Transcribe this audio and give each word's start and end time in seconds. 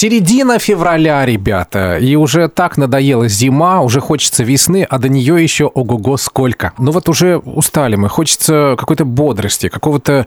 Середина 0.00 0.60
февраля, 0.60 1.26
ребята, 1.26 1.98
и 1.98 2.14
уже 2.14 2.46
так 2.46 2.76
надоела 2.76 3.26
зима, 3.26 3.80
уже 3.80 3.98
хочется 3.98 4.44
весны, 4.44 4.86
а 4.88 5.00
до 5.00 5.08
нее 5.08 5.42
еще 5.42 5.64
ого-го 5.64 6.16
сколько. 6.18 6.72
Ну 6.78 6.92
вот 6.92 7.08
уже 7.08 7.38
устали 7.38 7.96
мы, 7.96 8.08
хочется 8.08 8.76
какой-то 8.78 9.04
бодрости, 9.04 9.68
какого-то 9.68 10.24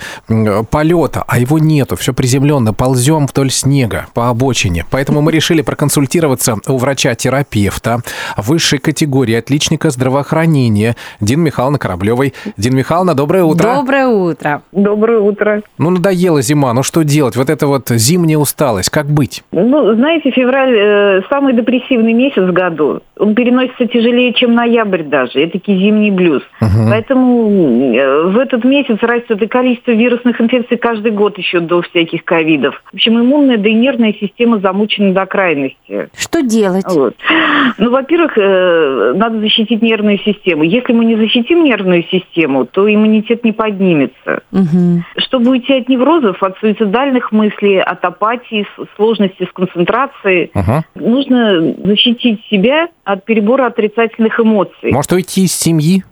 полета, 0.69 1.23
а 1.25 1.39
его 1.39 1.57
нету, 1.57 1.95
все 1.95 2.13
приземленно, 2.13 2.73
ползем 2.73 3.27
вдоль 3.27 3.49
снега 3.49 4.07
по 4.13 4.27
обочине. 4.27 4.85
Поэтому 4.91 5.21
мы 5.21 5.31
решили 5.31 5.61
проконсультироваться 5.61 6.57
у 6.67 6.75
врача-терапевта 6.75 8.01
высшей 8.35 8.79
категории 8.79 9.35
отличника 9.35 9.89
здравоохранения 9.89 10.97
Дин 11.21 11.39
Михайловны 11.39 11.77
Кораблевой. 11.77 12.33
Дин 12.57 12.75
Михайловна, 12.75 13.13
доброе 13.13 13.45
утро. 13.45 13.75
Доброе 13.75 14.07
утро. 14.07 14.63
Доброе 14.73 15.19
утро. 15.19 15.61
Ну, 15.77 15.91
надоела 15.91 16.41
зима, 16.41 16.73
ну 16.73 16.83
что 16.83 17.03
делать? 17.03 17.37
Вот 17.37 17.49
это 17.49 17.67
вот 17.67 17.87
зимняя 17.87 18.37
усталость, 18.37 18.89
как 18.89 19.09
быть? 19.09 19.45
Ну, 19.63 19.93
знаете, 19.95 20.31
февраль 20.31 20.75
э, 20.75 21.21
самый 21.29 21.53
депрессивный 21.53 22.13
месяц 22.13 22.41
в 22.41 22.51
году. 22.51 23.01
Он 23.17 23.35
переносится 23.35 23.85
тяжелее, 23.85 24.33
чем 24.33 24.55
ноябрь 24.55 25.03
даже. 25.03 25.41
Это 25.41 25.59
зимний 25.67 26.09
блюз. 26.11 26.41
Угу. 26.59 26.89
Поэтому 26.89 27.95
э, 27.95 28.23
в 28.29 28.37
этот 28.39 28.63
месяц 28.63 28.97
растет 29.01 29.41
и 29.41 29.47
количество 29.47 29.91
вирусных 29.91 30.41
инфекций 30.41 30.77
каждый 30.77 31.11
год 31.11 31.37
еще 31.37 31.59
до 31.59 31.81
всяких 31.83 32.23
ковидов. 32.23 32.81
В 32.91 32.95
общем, 32.95 33.19
иммунная 33.19 33.57
да 33.57 33.69
и 33.69 33.73
нервная 33.73 34.13
система 34.13 34.59
замучена 34.59 35.13
до 35.13 35.25
крайности. 35.25 36.09
Что 36.17 36.41
делать? 36.41 36.85
Вот. 36.87 37.15
Ну, 37.77 37.91
во-первых, 37.91 38.37
э, 38.37 39.13
надо 39.15 39.39
защитить 39.39 39.81
нервную 39.81 40.17
систему. 40.19 40.63
Если 40.63 40.93
мы 40.93 41.05
не 41.05 41.15
защитим 41.15 41.63
нервную 41.63 42.03
систему, 42.03 42.65
то 42.65 42.91
иммунитет 42.91 43.43
не 43.43 43.51
поднимется. 43.51 44.41
Угу. 44.51 45.03
Чтобы 45.17 45.51
уйти 45.51 45.73
от 45.73 45.89
неврозов, 45.89 46.41
от 46.41 46.57
суицидальных 46.59 47.31
мыслей, 47.31 47.79
от 47.79 48.03
апатии, 48.03 48.65
сложности 48.95 49.47
с 49.51 49.53
концентрацией, 49.53 50.51
угу. 50.53 50.83
нужно 50.95 51.75
защитить 51.83 52.43
себя 52.49 52.87
от 53.03 53.25
перебора 53.25 53.67
отрицательных 53.67 54.39
эмоций. 54.39 54.91
Может 54.91 55.11
уйти 55.11 55.43
из 55.43 55.53
семьи? 55.53 56.03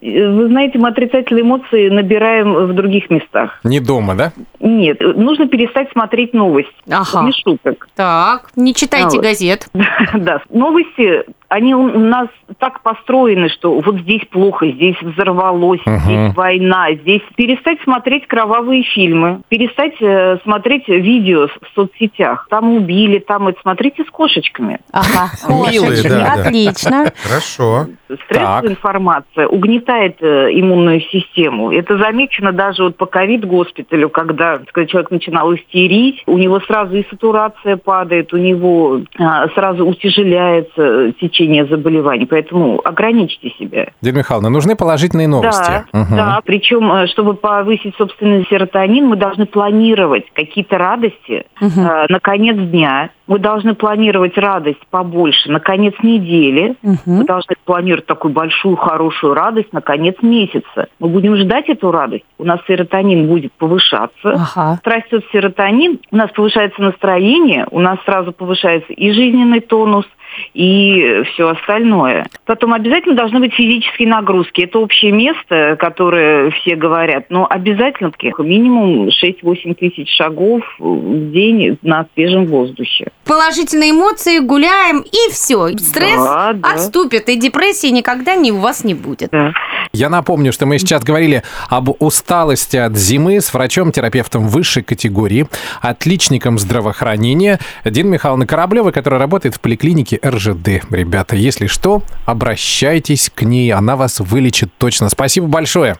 Вы 0.00 0.48
знаете, 0.48 0.78
мы 0.78 0.88
отрицательные 0.88 1.42
эмоции 1.42 1.88
набираем 1.88 2.54
в 2.66 2.72
других 2.74 3.10
местах. 3.10 3.60
Не 3.64 3.80
дома, 3.80 4.14
да? 4.14 4.32
Нет, 4.60 5.00
нужно 5.00 5.46
перестать 5.48 5.90
смотреть 5.92 6.32
новости. 6.32 6.72
Ага. 6.90 7.24
Не 7.24 7.32
шуток. 7.32 7.88
Так, 7.94 8.50
не 8.56 8.74
читайте 8.74 9.18
а, 9.18 9.22
газет. 9.22 9.68
Да, 10.14 10.42
новости 10.50 11.24
они 11.50 11.74
у 11.74 11.98
нас 11.98 12.28
так 12.58 12.80
построены, 12.82 13.48
что 13.48 13.80
вот 13.80 13.96
здесь 14.02 14.22
плохо, 14.30 14.68
здесь 14.68 14.94
взорвалось, 15.02 15.80
uh-huh. 15.80 15.98
здесь 15.98 16.36
война, 16.36 16.92
здесь 16.94 17.22
перестать 17.34 17.82
смотреть 17.82 18.28
кровавые 18.28 18.84
фильмы, 18.84 19.40
перестать 19.48 20.00
э, 20.00 20.38
смотреть 20.44 20.86
видео 20.86 21.48
в 21.48 21.74
соцсетях. 21.74 22.46
Там 22.50 22.72
убили, 22.76 23.18
там 23.18 23.48
это 23.48 23.60
смотрите 23.62 24.04
с 24.04 24.10
кошечками. 24.10 24.78
Ага, 24.92 25.30
да, 26.08 26.34
отлично. 26.34 27.12
Хорошо. 27.24 27.88
Стрессовая 28.26 28.70
информация 28.70 29.48
угнетает 29.48 30.18
э, 30.20 30.50
иммунную 30.52 31.00
систему. 31.00 31.72
Это 31.72 31.98
замечено 31.98 32.52
даже 32.52 32.84
вот 32.84 32.96
по 32.96 33.06
ковид-госпиталю, 33.06 34.08
когда 34.08 34.60
человек 34.86 35.10
начинал 35.10 35.52
истерить, 35.56 36.22
у 36.26 36.38
него 36.38 36.60
сразу 36.60 36.96
и 36.96 37.04
сатурация 37.10 37.76
падает, 37.76 38.32
у 38.32 38.36
него 38.36 39.00
а, 39.18 39.48
сразу 39.48 39.84
утяжеляется 39.84 41.12
течение 41.20 41.39
течение 41.40 41.66
заболеваний. 41.66 42.26
Поэтому 42.26 42.80
ограничьте 42.84 43.50
себя. 43.58 43.88
Дина 44.00 44.18
Михайловна, 44.18 44.50
нужны 44.50 44.76
положительные 44.76 45.28
новости. 45.28 45.84
Да, 45.92 46.00
угу. 46.00 46.14
да. 46.14 46.40
Причем, 46.44 46.92
э, 46.92 47.06
чтобы 47.08 47.34
повысить 47.34 47.94
собственный 47.96 48.46
серотонин, 48.48 49.06
мы 49.06 49.16
должны 49.16 49.46
планировать 49.46 50.24
какие-то 50.32 50.78
радости 50.78 51.44
угу. 51.60 51.80
э, 51.80 52.06
на 52.08 52.20
конец 52.20 52.56
дня. 52.56 53.10
Мы 53.26 53.38
должны 53.38 53.74
планировать 53.74 54.36
радость 54.36 54.80
побольше 54.90 55.50
на 55.50 55.60
конец 55.60 55.94
недели. 56.02 56.74
Угу. 56.82 56.98
Мы 57.06 57.24
должны 57.24 57.54
планировать 57.64 58.06
такую 58.06 58.34
большую, 58.34 58.76
хорошую 58.76 59.34
радость 59.34 59.72
на 59.72 59.80
конец 59.80 60.16
месяца. 60.22 60.88
Мы 60.98 61.08
будем 61.08 61.36
ждать 61.36 61.68
эту 61.68 61.90
радость. 61.90 62.24
У 62.38 62.44
нас 62.44 62.60
серотонин 62.66 63.28
будет 63.28 63.52
повышаться. 63.52 64.10
Ага. 64.24 64.80
Растет 64.84 65.24
серотонин, 65.32 66.00
у 66.10 66.16
нас 66.16 66.30
повышается 66.32 66.82
настроение, 66.82 67.66
у 67.70 67.80
нас 67.80 67.98
сразу 68.04 68.32
повышается 68.32 68.92
и 68.92 69.12
жизненный 69.12 69.60
тонус, 69.60 70.06
и 70.54 71.22
все 71.32 71.48
остальное. 71.48 72.26
Потом 72.44 72.72
обязательно 72.72 73.14
должны 73.14 73.40
быть 73.40 73.54
физические 73.54 74.08
нагрузки. 74.08 74.62
Это 74.62 74.78
общее 74.78 75.12
место, 75.12 75.76
которое 75.78 76.50
все 76.50 76.76
говорят, 76.76 77.26
но 77.30 77.46
обязательно 77.48 78.10
минимум 78.38 79.08
6-8 79.08 79.74
тысяч 79.74 80.08
шагов 80.16 80.62
в 80.78 81.30
день 81.32 81.78
на 81.82 82.06
свежем 82.14 82.46
воздухе. 82.46 83.08
Положительные 83.26 83.92
эмоции, 83.92 84.38
гуляем, 84.40 85.00
и 85.00 85.30
все. 85.32 85.68
Стресс 85.78 86.16
да, 86.16 86.52
да. 86.52 86.72
отступит, 86.72 87.28
и 87.28 87.36
депрессии 87.36 87.88
никогда 87.88 88.34
не, 88.34 88.52
у 88.52 88.58
вас 88.58 88.84
не 88.84 88.94
будет. 88.94 89.30
Да. 89.30 89.52
Я 89.92 90.08
напомню, 90.08 90.52
что 90.52 90.66
мы 90.66 90.78
сейчас 90.78 91.02
говорили 91.02 91.42
об 91.68 91.90
усталости 92.00 92.76
от 92.76 92.96
зимы 92.96 93.40
с 93.40 93.52
врачом-терапевтом 93.52 94.46
высшей 94.46 94.84
категории, 94.84 95.48
отличником 95.80 96.60
здравоохранения 96.60 97.58
Дин 97.84 98.08
Михайловна 98.08 98.46
Кораблева, 98.46 98.92
которая 98.92 99.18
работает 99.18 99.56
в 99.56 99.60
поликлинике 99.60 100.20
РЖД. 100.24 100.84
Ребята, 100.90 101.34
если 101.34 101.66
что, 101.66 102.02
обращайтесь 102.24 103.30
к 103.34 103.42
ней, 103.42 103.72
она 103.72 103.96
вас 103.96 104.20
вылечит 104.20 104.70
точно. 104.78 105.08
Спасибо 105.08 105.48
большое. 105.48 105.96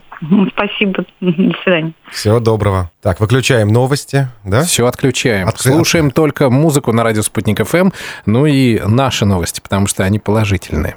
Спасибо. 0.53 1.03
До 1.19 1.57
свидания. 1.63 1.93
Всего 2.11 2.39
доброго. 2.39 2.91
Так, 3.01 3.19
выключаем 3.19 3.69
новости, 3.69 4.29
да? 4.45 4.63
Все 4.63 4.85
отключаем. 4.85 5.49
Откры... 5.49 5.71
Слушаем 5.73 6.11
только 6.11 6.49
музыку 6.49 6.93
на 6.93 7.03
радио 7.03 7.23
Спутник 7.23 7.67
ФМ, 7.67 7.89
ну 8.25 8.45
и 8.45 8.79
наши 8.79 9.25
новости, 9.25 9.59
потому 9.59 9.87
что 9.87 10.03
они 10.03 10.19
положительные. 10.19 10.95